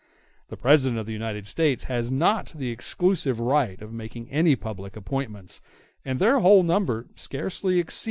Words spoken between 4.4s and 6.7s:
public appointments, and their whole